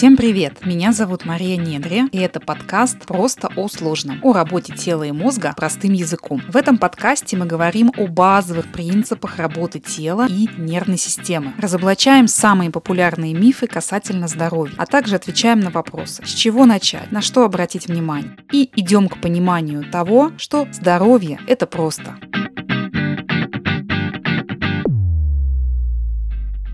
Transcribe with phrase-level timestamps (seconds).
[0.00, 0.64] Всем привет!
[0.64, 5.52] Меня зовут Мария Недре, и это подкаст «Просто о сложном» о работе тела и мозга
[5.54, 6.40] простым языком.
[6.48, 12.70] В этом подкасте мы говорим о базовых принципах работы тела и нервной системы, разоблачаем самые
[12.70, 17.86] популярные мифы касательно здоровья, а также отвечаем на вопросы, с чего начать, на что обратить
[17.86, 22.16] внимание, и идем к пониманию того, что здоровье– это просто.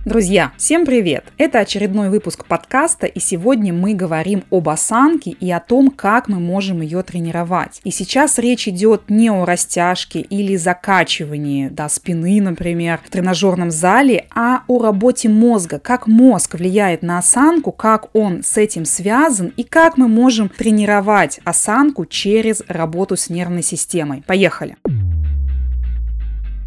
[0.06, 1.24] Друзья, всем привет!
[1.36, 6.38] Это очередной выпуск подкаста, и сегодня мы говорим об осанке и о том, как мы
[6.38, 7.80] можем ее тренировать.
[7.82, 14.26] И сейчас речь идет не о растяжке или закачивании да, спины, например, в тренажерном зале,
[14.32, 19.64] а о работе мозга, как мозг влияет на осанку, как он с этим связан и
[19.64, 24.22] как мы можем тренировать осанку через работу с нервной системой.
[24.24, 24.76] Поехали!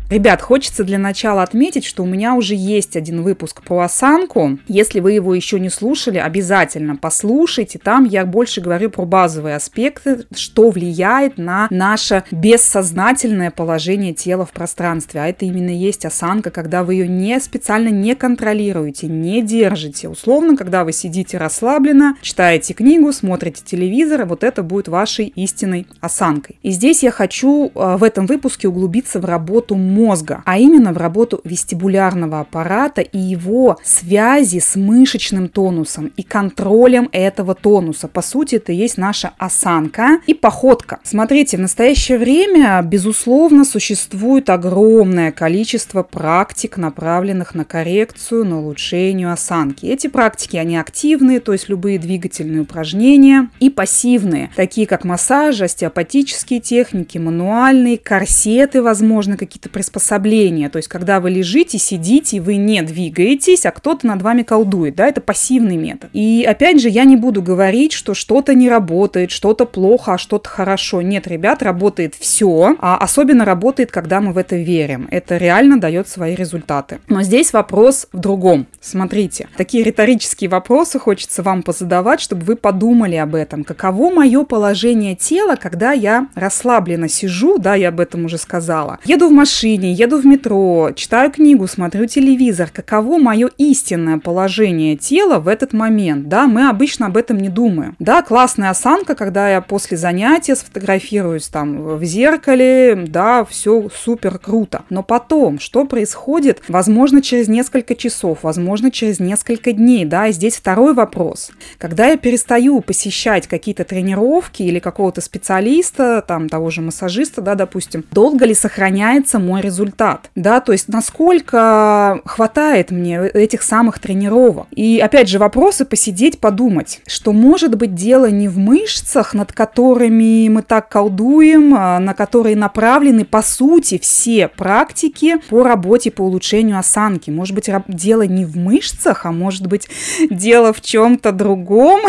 [0.09, 4.57] Ребят, хочется для начала отметить, что у меня уже есть один выпуск про осанку.
[4.67, 7.77] Если вы его еще не слушали, обязательно послушайте.
[7.77, 14.51] Там я больше говорю про базовые аспекты, что влияет на наше бессознательное положение тела в
[14.51, 15.21] пространстве.
[15.21, 20.09] А это именно есть осанка, когда вы ее не специально не контролируете, не держите.
[20.09, 26.57] Условно, когда вы сидите расслабленно, читаете книгу, смотрите телевизор, вот это будет вашей истинной осанкой.
[26.63, 30.97] И здесь я хочу э, в этом выпуске углубиться в работу мозга, а именно в
[30.97, 38.07] работу вестибулярного аппарата и его связи с мышечным тонусом и контролем этого тонуса.
[38.07, 40.99] По сути, это есть наша осанка и походка.
[41.03, 49.85] Смотрите, в настоящее время, безусловно, существует огромное количество практик, направленных на коррекцию, на улучшение осанки.
[49.85, 56.59] Эти практики, они активные, то есть любые двигательные упражнения, и пассивные, такие как массаж, остеопатические
[56.59, 60.69] техники, мануальные, корсеты, возможно, какие-то приспособления приспособление.
[60.69, 64.95] То есть, когда вы лежите, сидите, вы не двигаетесь, а кто-то над вами колдует.
[64.95, 66.09] Да, это пассивный метод.
[66.13, 70.49] И опять же, я не буду говорить, что что-то не работает, что-то плохо, а что-то
[70.49, 71.01] хорошо.
[71.01, 72.75] Нет, ребят, работает все.
[72.79, 75.07] А особенно работает, когда мы в это верим.
[75.11, 76.99] Это реально дает свои результаты.
[77.07, 78.67] Но здесь вопрос в другом.
[78.81, 83.63] Смотрите, такие риторические вопросы хочется вам позадавать, чтобы вы подумали об этом.
[83.63, 88.99] Каково мое положение тела, когда я расслабленно сижу, да, я об этом уже сказала.
[89.05, 94.95] Еду в машине, машине, еду в метро, читаю книгу, смотрю телевизор, каково мое истинное положение
[94.95, 97.95] тела в этот момент, да, мы обычно об этом не думаем.
[97.99, 104.83] Да, классная осанка, когда я после занятия сфотографируюсь там в зеркале, да, все супер круто.
[104.89, 110.57] Но потом, что происходит, возможно, через несколько часов, возможно, через несколько дней, да, и здесь
[110.57, 111.51] второй вопрос.
[111.77, 118.03] Когда я перестаю посещать какие-то тренировки или какого-то специалиста, там, того же массажиста, да, допустим,
[118.11, 124.67] долго ли сохраняется мой результат, да, то есть насколько хватает мне этих самых тренировок.
[124.71, 130.47] И опять же вопросы посидеть, подумать, что может быть дело не в мышцах, над которыми
[130.49, 136.79] мы так колдуем, а на которые направлены по сути все практики по работе по улучшению
[136.79, 137.29] осанки.
[137.29, 139.87] Может быть дело не в мышцах, а может быть
[140.29, 142.01] дело в чем-то другом.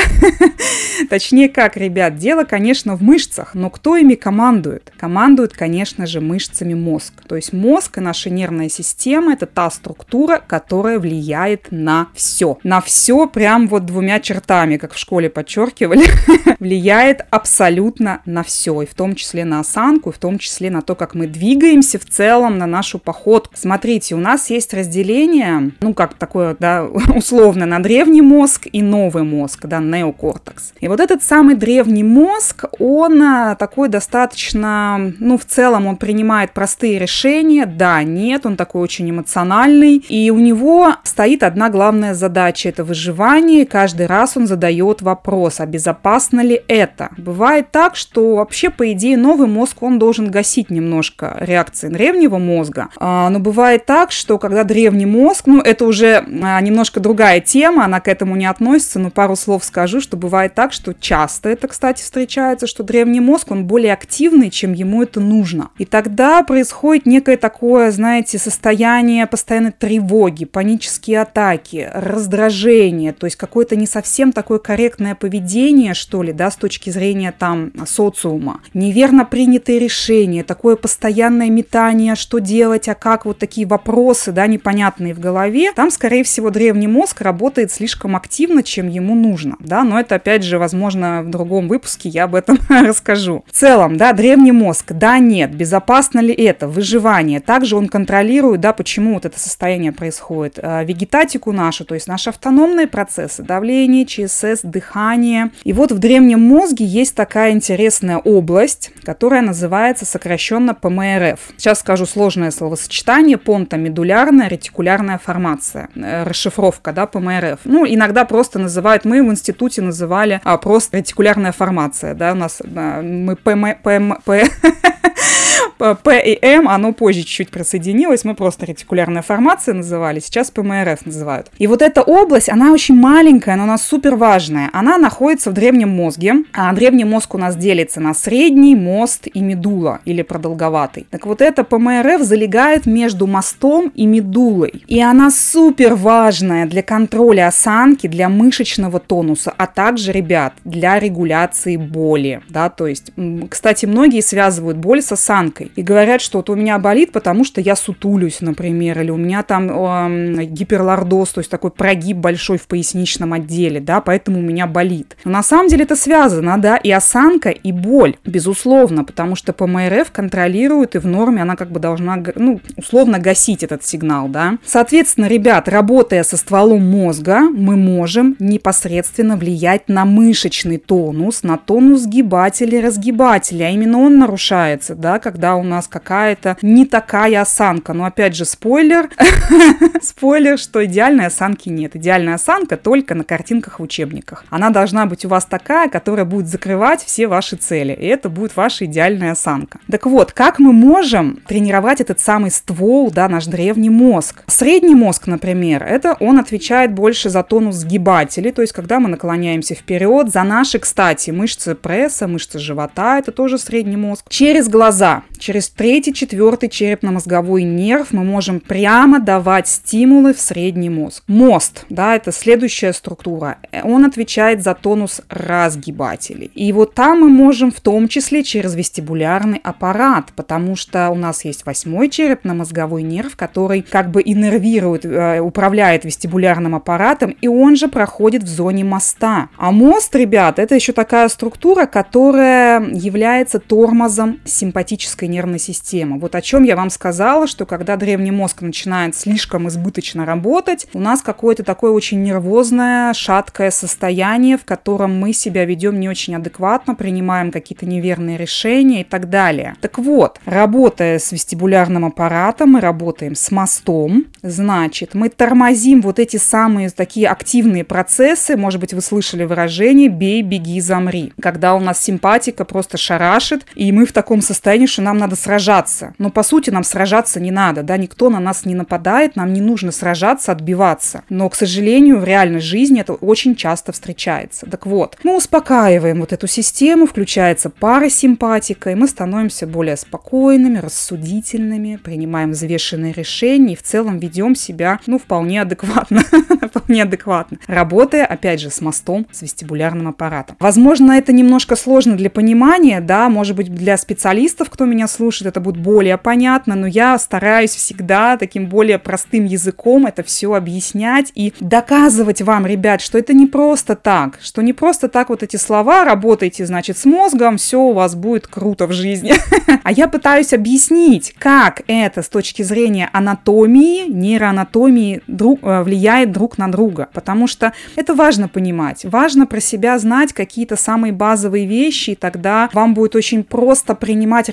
[1.10, 4.92] Точнее как, ребят, дело, конечно, в мышцах, но кто ими командует?
[4.98, 7.12] Командует, конечно же, мышцами мозг.
[7.26, 12.58] То есть мозг и наша нервная система– это та структура, которая влияет на все.
[12.62, 16.04] На все прям вот двумя чертами, как в школе подчеркивали,
[16.60, 20.82] влияет абсолютно на все, и в том числе на осанку, и в том числе на
[20.82, 23.54] то, как мы двигаемся в целом, на нашу походку.
[23.56, 26.84] Смотрите, у нас есть разделение, ну как такое, да,
[27.14, 30.72] условно, на древний мозг и новый мозг, да, неокортекс.
[30.80, 36.52] И вот этот самый древний мозг, он а, такой достаточно, ну в целом он принимает
[36.52, 42.14] простые решения, отношения, да, нет, он такой очень эмоциональный, и у него стоит одна главная
[42.14, 47.10] задача– это выживание, и каждый раз он задает вопрос, а безопасно ли это?
[47.16, 52.88] Бывает так, что вообще, по идее, новый мозг, он должен гасить немножко реакции древнего мозга,
[52.98, 57.84] а, но бывает так, что когда древний мозг, ну, это уже а, немножко другая тема,
[57.84, 61.68] она к этому не относится, но пару слов скажу, что бывает так, что часто это,
[61.68, 65.70] кстати, встречается, что древний мозг, он более активный, чем ему это нужно.
[65.78, 73.36] И тогда происходит некое некое такое, знаете, состояние постоянной тревоги, панические атаки, раздражение, то есть
[73.36, 78.62] какое-то не совсем такое корректное поведение, что ли, да, с точки зрения там социума.
[78.72, 85.12] Неверно принятые решения, такое постоянное метание, что делать, а как, вот такие вопросы, да, непонятные
[85.12, 85.72] в голове.
[85.72, 90.42] Там, скорее всего, древний мозг работает слишком активно, чем ему нужно, да, но это, опять
[90.42, 93.44] же, возможно, в другом выпуске я об этом расскажу.
[93.46, 97.40] В целом, да, древний мозг, да, нет, безопасно ли это, выживание выживания.
[97.40, 100.58] Также он контролирует, да, почему вот это состояние происходит.
[100.62, 105.50] А, вегетатику нашу, то есть наши автономные процессы, давление, ЧСС, дыхание.
[105.64, 111.40] И вот в древнем мозге есть такая интересная область, которая называется сокращенно ПМРФ.
[111.56, 117.60] Сейчас скажу сложное словосочетание, понтомедулярная ретикулярная формация, э, расшифровка, да, ПМРФ.
[117.64, 122.60] Ну, иногда просто называют, мы в институте называли а, просто ретикулярная формация, да, у нас
[122.62, 124.44] а, мы ПМ, ПМ, П,
[125.80, 131.50] П и М, оно позже чуть-чуть присоединилось, мы просто ретикулярная формация называли, сейчас ПМРФ называют.
[131.58, 134.68] И вот эта область, она очень маленькая, но она супер важная.
[134.74, 139.40] Она находится в древнем мозге, а древний мозг у нас делится на средний, мост и
[139.40, 141.06] медула, или продолговатый.
[141.10, 144.84] Так вот эта ПМРФ залегает между мостом и медулой.
[144.86, 151.76] И она супер важная для контроля осанки, для мышечного тонуса, а также, ребят, для регуляции
[151.76, 152.42] боли.
[152.50, 153.12] Да, то есть,
[153.48, 157.60] кстати, многие связывают боль с осанкой и говорят, что вот у меня болит, потому что
[157.60, 162.66] я сутулюсь, например, или у меня там э, гиперлордоз, то есть такой прогиб большой в
[162.66, 165.16] поясничном отделе, да, поэтому у меня болит.
[165.24, 170.10] Но на самом деле это связано, да, и осанка, и боль, безусловно, потому что ПМРФ
[170.12, 174.58] контролирует, и в норме она как бы должна, ну, условно гасить этот сигнал, да.
[174.64, 182.02] Соответственно, ребят, работая со стволом мозга, мы можем непосредственно влиять на мышечный тонус, на тонус
[182.02, 187.92] сгибателя и разгибателя, а именно он нарушается, да, когда у нас какая-то не такая осанка.
[187.92, 189.10] Но опять же, спойлер,
[190.02, 191.96] спойлер, что идеальной осанки нет.
[191.96, 194.44] Идеальная осанка только на картинках в учебниках.
[194.50, 197.92] Она должна быть у вас такая, которая будет закрывать все ваши цели.
[197.92, 199.78] И это будет ваша идеальная осанка.
[199.90, 204.42] Так вот, как мы можем тренировать этот самый ствол, да, наш древний мозг?
[204.46, 209.74] Средний мозг, например, это он отвечает больше за тонус сгибателей, то есть когда мы наклоняемся
[209.74, 214.24] вперед, за наши, кстати, мышцы пресса, мышцы живота, это тоже средний мозг.
[214.28, 221.24] Через глаза, через третий, четвертый черепно-мозговой нерв мы можем прямо давать стимулы в средний мозг.
[221.26, 223.58] Мост, да, это следующая структура.
[223.82, 226.52] Он отвечает за тонус разгибателей.
[226.54, 231.44] И вот там мы можем в том числе через вестибулярный аппарат, потому что у нас
[231.44, 237.88] есть восьмой черепно-мозговой нерв, который как бы иннервирует, э, управляет вестибулярным аппаратом, и он же
[237.88, 239.48] проходит в зоне моста.
[239.56, 246.18] А мост, ребят, это еще такая структура, которая является тормозом симпатической нервной системы.
[246.18, 250.98] Вот о чем я вам сказала, что когда древний мозг начинает слишком избыточно работать, у
[250.98, 256.94] нас какое-то такое очень нервозное, шаткое состояние, в котором мы себя ведем не очень адекватно,
[256.94, 259.76] принимаем какие-то неверные решения и так далее.
[259.80, 266.36] Так вот, работая с вестибулярным аппаратом, мы работаем с мостом, значит, мы тормозим вот эти
[266.36, 271.98] самые такие активные процессы, может быть, вы слышали выражение «бей, беги, замри», когда у нас
[272.02, 276.14] симпатика просто шарашит, и мы в таком состоянии, что нам надо сражаться.
[276.18, 279.60] Но по сути нам сражаться не надо, да, никто на нас не нападает, нам не
[279.60, 281.22] нужно сражаться, отбиваться.
[281.28, 284.66] Но, к сожалению, в реальной жизни это очень часто встречается.
[284.66, 291.96] Так вот, мы успокаиваем вот эту систему, включается парасимпатика, и мы становимся более спокойными, рассудительными,
[292.02, 296.22] принимаем взвешенные решения и в целом ведем себя, ну, вполне адекватно,
[296.68, 300.56] вполне адекватно, работая, опять же, с мостом, с вестибулярным аппаратом.
[300.58, 305.60] Возможно, это немножко сложно для понимания, да, может быть, для специалистов, кто меня слушает, это
[305.60, 311.52] будет более понятно, но я стараюсь всегда таким более простым языком это все объяснять и
[311.60, 316.04] доказывать вам, ребят, что это не просто так, что не просто так вот эти слова,
[316.04, 319.34] работайте, значит, с мозгом, все у вас будет круто в жизни.
[319.82, 326.58] А я пытаюсь объяснить, как это с точки зрения анатомии, нейроанатомии друг, э, влияет друг
[326.58, 332.10] на друга, потому что это важно понимать, важно про себя знать какие-то самые базовые вещи,
[332.10, 334.48] и тогда вам будет очень просто принимать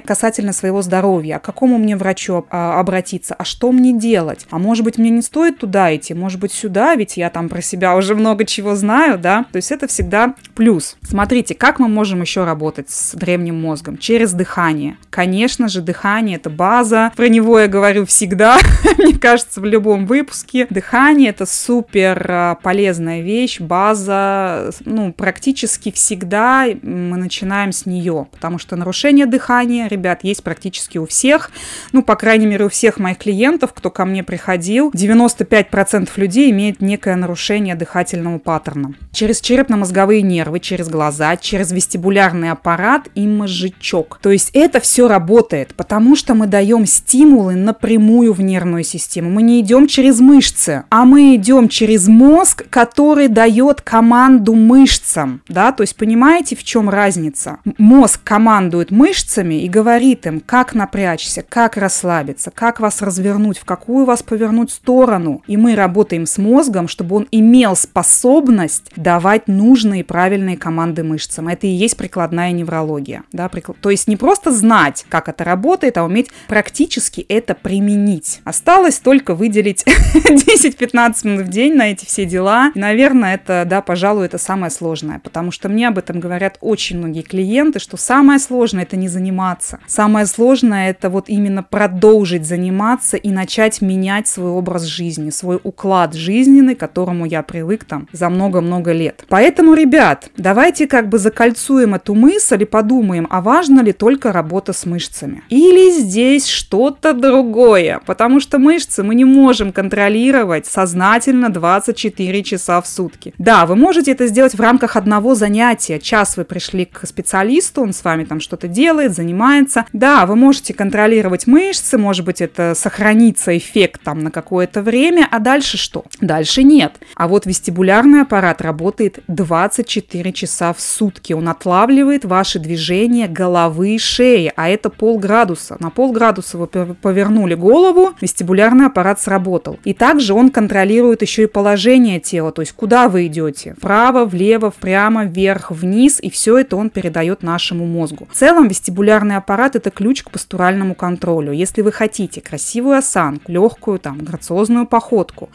[0.00, 4.58] решения касательно своего здоровья, к какому мне врачу а, обратиться, а что мне делать, а
[4.58, 7.96] может быть мне не стоит туда идти, может быть сюда, ведь я там про себя
[7.96, 10.96] уже много чего знаю, да, то есть это всегда плюс.
[11.02, 13.98] Смотрите, как мы можем еще работать с древним мозгом?
[13.98, 14.96] Через дыхание.
[15.10, 18.58] Конечно же, дыхание это база, про него я говорю всегда,
[18.98, 20.66] мне кажется, в любом выпуске.
[20.70, 28.58] Дыхание это супер а, полезная вещь, база, ну, практически всегда мы начинаем с нее, потому
[28.58, 31.50] что нарушение дыхания, ребят, есть практически у всех,
[31.92, 36.80] ну, по крайней мере, у всех моих клиентов, кто ко мне приходил, 95% людей имеют
[36.80, 38.94] некое нарушение дыхательного паттерна.
[39.12, 44.18] Через черепно-мозговые нервы, через глаза, через вестибулярный аппарат и мозжечок.
[44.22, 49.30] То есть это все работает, потому что мы даем стимулы напрямую в нервную систему.
[49.30, 55.72] Мы не идем через мышцы, а мы идем через мозг, который дает команду мышцам, да,
[55.72, 57.58] то есть понимаете, в чем разница?
[57.78, 63.64] Мозг командует мышцами и говорит, говорит им, как напрячься, как расслабиться, как вас развернуть, в
[63.64, 65.42] какую вас повернуть сторону.
[65.46, 71.48] И мы работаем с мозгом, чтобы он имел способность давать нужные правильные команды мышцам.
[71.48, 73.22] Это и есть прикладная неврология.
[73.32, 73.48] Да?
[73.48, 78.42] То есть не просто знать, как это работает, а уметь практически это применить.
[78.44, 79.84] Осталось только выделить
[80.14, 82.70] 10-15 минут в день на эти все дела.
[82.74, 86.98] И, наверное, это, да, пожалуй, это самое сложное, потому что мне об этом говорят очень
[86.98, 89.69] многие клиенты, что самое сложное это не заниматься.
[89.86, 96.14] Самое сложное это вот именно продолжить заниматься и начать менять свой образ жизни, свой уклад
[96.14, 99.24] жизненный, к которому я привык там за много-много лет.
[99.28, 104.72] Поэтому, ребят, давайте как бы закольцуем эту мысль и подумаем, а важно ли только работа
[104.72, 105.42] с мышцами?
[105.48, 108.00] Или здесь что-то другое?
[108.06, 113.34] Потому что мышцы мы не можем контролировать сознательно 24 часа в сутки.
[113.38, 115.98] Да, вы можете это сделать в рамках одного занятия.
[115.98, 119.59] Час вы пришли к специалисту, он с вами там что-то делает, занимается.
[119.92, 125.38] Да, вы можете контролировать мышцы, может быть, это сохранится эффект там на какое-то время, а
[125.38, 126.04] дальше что?
[126.20, 126.94] Дальше нет.
[127.14, 131.32] А вот вестибулярный аппарат работает 24 часа в сутки.
[131.32, 135.76] Он отлавливает ваши движения головы и шеи, а это полградуса.
[135.80, 139.78] На полградуса вы повернули голову, вестибулярный аппарат сработал.
[139.84, 144.72] И также он контролирует еще и положение тела, то есть куда вы идете, вправо, влево,
[144.80, 148.28] прямо, вверх, вниз, и все это он передает нашему мозгу.
[148.30, 151.52] В целом вестибулярный аппарат это ключ к постуральному контролю.
[151.52, 155.50] Если вы хотите красивую осанку, легкую там грациозную походку,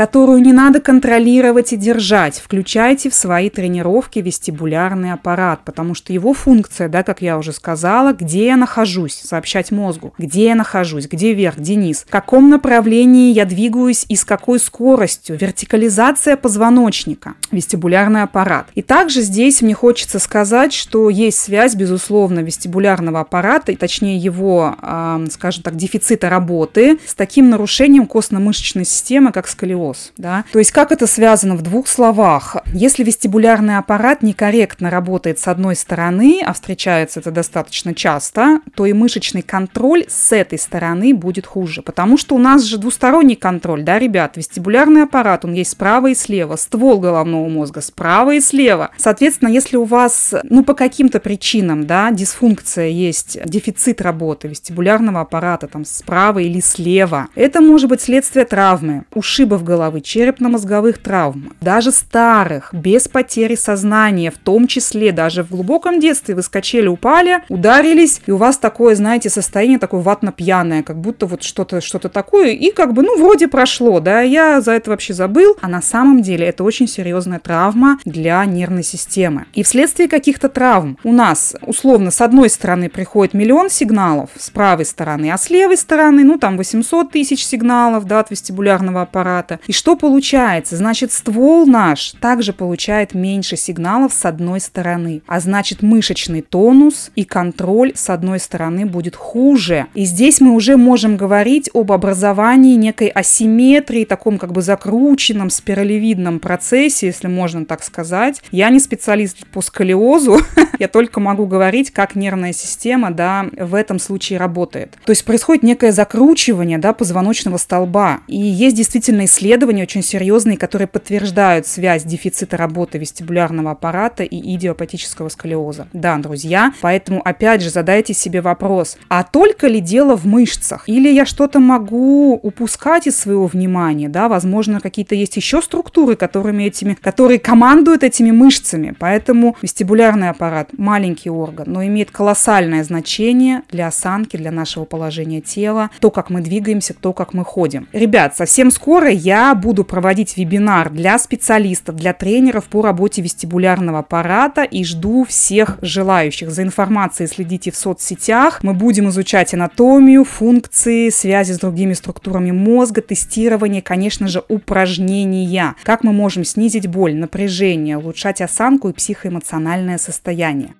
[0.00, 2.40] которую не надо контролировать и держать.
[2.42, 8.14] Включайте в свои тренировки вестибулярный аппарат, потому что его функция, да, как я уже сказала,
[8.14, 13.34] где я нахожусь, сообщать мозгу, где я нахожусь, где вверх, где низ, в каком направлении
[13.34, 18.68] я двигаюсь и с какой скоростью, вертикализация позвоночника, вестибулярный аппарат.
[18.74, 24.76] И также здесь мне хочется сказать, что есть связь, безусловно, вестибулярного аппарата, и точнее его,
[24.80, 30.12] э, скажем так, дефицита работы с таким нарушением костно-мышечной системы, как сколиоз сколиоз.
[30.16, 30.44] Да?
[30.52, 32.56] То есть как это связано в двух словах?
[32.72, 38.92] Если вестибулярный аппарат некорректно работает с одной стороны, а встречается это достаточно часто, то и
[38.92, 41.82] мышечный контроль с этой стороны будет хуже.
[41.82, 44.36] Потому что у нас же двусторонний контроль, да, ребят?
[44.36, 48.90] Вестибулярный аппарат, он есть справа и слева, ствол головного мозга справа и слева.
[48.96, 55.66] Соответственно, если у вас, ну, по каким-то причинам, да, дисфункция есть, дефицит работы вестибулярного аппарата
[55.66, 62.72] там справа или слева, это может быть следствие травмы, ушибов головы, черепно-мозговых травм, даже старых,
[62.72, 68.30] без потери сознания, в том числе даже в глубоком детстве вы скачали, упали, ударились, и
[68.30, 72.92] у вас такое, знаете, состояние такое ватно-пьяное, как будто вот что-то что такое, и как
[72.92, 76.64] бы, ну, вроде прошло, да, я за это вообще забыл, а на самом деле это
[76.64, 79.46] очень серьезная травма для нервной системы.
[79.54, 84.84] И вследствие каких-то травм у нас, условно, с одной стороны приходит миллион сигналов, с правой
[84.84, 89.72] стороны, а с левой стороны, ну, там 800 тысяч сигналов, да, от вестибулярного аппарата, и
[89.72, 90.76] что получается?
[90.76, 97.24] Значит, ствол наш также получает меньше сигналов с одной стороны, а значит, мышечный тонус и
[97.24, 99.86] контроль с одной стороны будет хуже.
[99.94, 106.40] И здесь мы уже можем говорить об образовании некой асимметрии, таком как бы закрученном спиралевидном
[106.40, 108.42] процессе, если можно так сказать.
[108.50, 110.38] Я не специалист по сколиозу,
[110.78, 114.96] я только могу говорить, как нервная система, да, в этом случае работает.
[115.04, 118.20] То есть происходит некое закручивание, да, позвоночного столба.
[118.26, 124.54] И есть действительно исследования, исследования очень серьезные, которые подтверждают связь дефицита работы вестибулярного аппарата и
[124.54, 125.88] идиопатического сколиоза.
[125.92, 130.84] Да, друзья, поэтому опять же задайте себе вопрос, а только ли дело в мышцах?
[130.86, 136.62] Или я что-то могу упускать из своего внимания, да, возможно, какие-то есть еще структуры, которыми
[136.62, 143.88] этими, которые командуют этими мышцами, поэтому вестибулярный аппарат маленький орган, но имеет колоссальное значение для
[143.88, 147.88] осанки, для нашего положения тела, то, как мы двигаемся, то, как мы ходим.
[147.92, 154.00] Ребят, совсем скоро я я буду проводить вебинар для специалистов, для тренеров по работе вестибулярного
[154.00, 156.50] аппарата и жду всех желающих.
[156.50, 158.62] За информацией следите в соцсетях.
[158.62, 165.74] Мы будем изучать анатомию, функции, связи с другими структурами мозга, тестирование, конечно же, упражнения.
[165.84, 170.74] Как мы можем снизить боль, напряжение, улучшать осанку и психоэмоциональное состояние.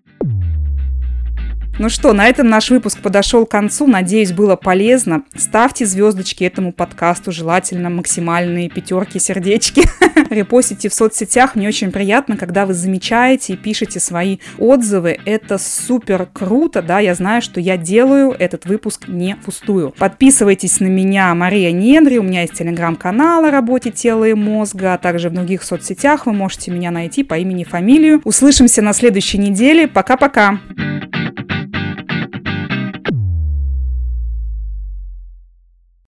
[1.81, 3.87] Ну что, на этом наш выпуск подошел к концу.
[3.87, 5.23] Надеюсь, было полезно.
[5.35, 9.85] Ставьте звездочки этому подкасту, желательно максимальные пятерки, сердечки.
[10.31, 11.55] Репостите в соцсетях.
[11.55, 15.21] Мне очень приятно, когда вы замечаете и пишете свои отзывы.
[15.25, 19.95] Это супер круто, да, я знаю, что я делаю этот выпуск не пустую.
[19.97, 24.99] Подписывайтесь на меня, Мария Недри, у меня есть телеграм-канал о работе тела и мозга, а
[24.99, 28.21] также в других соцсетях вы можете меня найти по имени, фамилию.
[28.25, 29.89] Услышимся на следующей неделе.
[29.89, 30.59] Пока-пока!